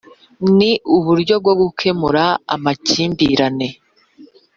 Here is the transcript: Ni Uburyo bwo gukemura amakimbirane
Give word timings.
Ni 0.57 0.71
Uburyo 0.97 1.35
bwo 1.41 1.53
gukemura 1.61 2.23
amakimbirane 2.55 3.67